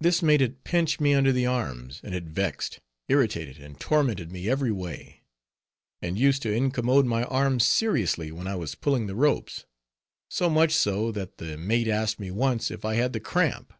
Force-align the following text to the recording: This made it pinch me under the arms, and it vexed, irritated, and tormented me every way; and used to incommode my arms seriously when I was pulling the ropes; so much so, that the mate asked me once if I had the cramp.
This 0.00 0.22
made 0.22 0.40
it 0.40 0.64
pinch 0.64 0.98
me 0.98 1.12
under 1.12 1.30
the 1.30 1.44
arms, 1.44 2.00
and 2.02 2.14
it 2.14 2.24
vexed, 2.24 2.80
irritated, 3.08 3.58
and 3.58 3.78
tormented 3.78 4.32
me 4.32 4.48
every 4.48 4.72
way; 4.72 5.24
and 6.00 6.18
used 6.18 6.40
to 6.44 6.50
incommode 6.54 7.04
my 7.04 7.24
arms 7.24 7.66
seriously 7.66 8.32
when 8.32 8.46
I 8.46 8.56
was 8.56 8.74
pulling 8.74 9.08
the 9.08 9.14
ropes; 9.14 9.66
so 10.30 10.48
much 10.48 10.72
so, 10.72 11.12
that 11.12 11.36
the 11.36 11.58
mate 11.58 11.86
asked 11.88 12.18
me 12.18 12.30
once 12.30 12.70
if 12.70 12.82
I 12.86 12.94
had 12.94 13.12
the 13.12 13.20
cramp. 13.20 13.74